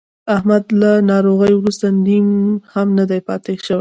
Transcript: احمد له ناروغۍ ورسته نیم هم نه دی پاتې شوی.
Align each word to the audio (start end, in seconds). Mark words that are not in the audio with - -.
احمد 0.35 0.65
له 0.81 0.91
ناروغۍ 1.09 1.53
ورسته 1.57 1.85
نیم 2.05 2.27
هم 2.73 2.87
نه 2.97 3.03
دی 3.09 3.19
پاتې 3.27 3.53
شوی. 3.63 3.69